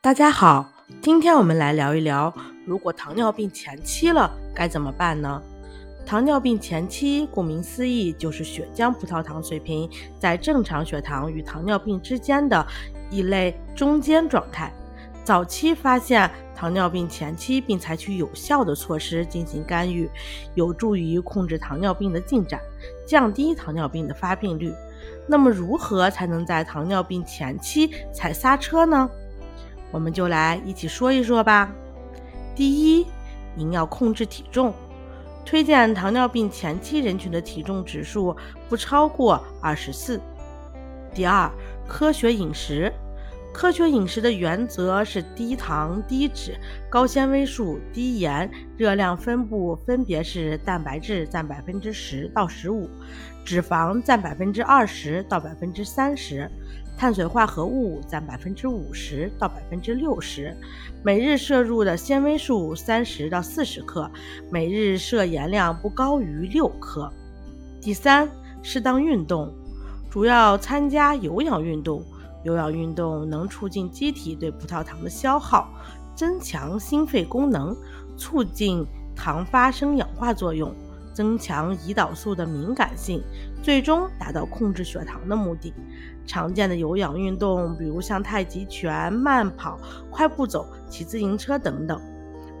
[0.00, 0.64] 大家好，
[1.02, 2.32] 今天我们来聊一聊，
[2.64, 5.42] 如果糖尿病前期了该怎么办呢？
[6.06, 12.64] 糖尿病前期，顾名思义，就是血浆葡萄糖水平在正常血糖与糖尿病之间的
[13.10, 14.72] 一类中间状态。
[15.24, 20.08] 早期发现糖尿病前期，并采取有效的措施进行干预，
[20.54, 22.60] 有助于控制糖尿病的进展，
[23.04, 24.72] 降低糖尿病的发病率。
[25.26, 29.10] 那么，如何才能在糖尿病前期踩刹车呢？
[29.90, 31.72] 我们就来一起说一说吧。
[32.54, 33.06] 第一，
[33.54, 34.74] 您要控制体重，
[35.44, 38.36] 推荐糖尿病前期人群的体重指数
[38.68, 40.20] 不超过二十四。
[41.14, 41.50] 第二，
[41.86, 42.92] 科学饮食。
[43.50, 46.56] 科学饮食的原则是低糖、低脂、
[46.88, 52.88] 高纤维素、低盐，热量分布分别是蛋白质占百分之十到十五，
[53.44, 56.48] 脂肪占百分之二十到百分之三十，
[56.98, 60.52] 碳水化合物占百分之五十到百分之六十，
[61.04, 64.10] 每日摄入的纤维素三十到四十克，
[64.50, 67.08] 每日摄盐量不高于六克。
[67.80, 68.28] 第三，
[68.62, 69.54] 适当运动，
[70.10, 72.02] 主要参加有氧运动。
[72.44, 75.68] 有氧运动能促进机体对葡萄糖的消耗，
[76.16, 77.76] 增强心肺功能，
[78.16, 80.74] 促进糖发生氧化作用，
[81.18, 83.20] 增强胰岛素的敏感性，
[83.60, 85.74] 最终达到控制血糖的目的。
[86.24, 89.80] 常见的有氧运动，比如像太极拳、慢跑、
[90.12, 92.00] 快步走、骑自行车等等。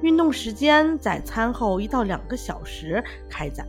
[0.00, 3.66] 运动时间在餐后一到两个小时开展，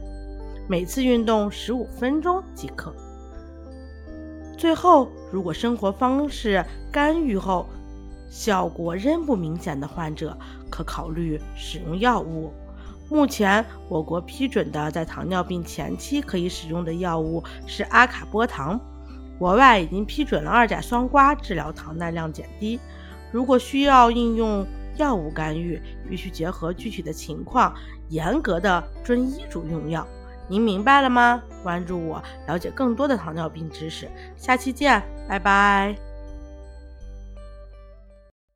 [0.69, 2.95] 每次运动十五分钟即可。
[4.57, 7.67] 最后，如果生活方式干预后
[8.29, 10.37] 效果仍不明显的患者，
[10.71, 12.53] 可考虑使用药物。
[13.09, 18.79] 目前，我国批准的在糖尿病前期可以使用的药物是阿卡波糖，
[19.39, 22.79] 国外已经批准了二甲双胍治疗糖耐量减低。
[23.31, 24.65] 如果需要应用
[24.97, 27.73] 药物干预，必须结合具体的情况，
[28.09, 30.05] 严格的遵医嘱用药。
[30.49, 31.41] 您明白了吗？
[31.61, 34.09] 关注我，了解更多的糖尿病知识。
[34.37, 36.06] 下期见，拜拜。